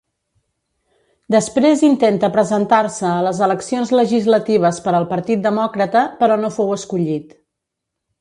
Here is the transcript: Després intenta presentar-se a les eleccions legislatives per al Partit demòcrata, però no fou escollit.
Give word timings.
Després 1.33 1.83
intenta 1.89 2.29
presentar-se 2.37 3.05
a 3.09 3.19
les 3.27 3.41
eleccions 3.49 3.91
legislatives 3.99 4.81
per 4.87 4.95
al 5.01 5.05
Partit 5.15 5.45
demòcrata, 5.45 6.03
però 6.23 6.39
no 6.45 6.51
fou 6.57 6.73
escollit. 6.79 7.37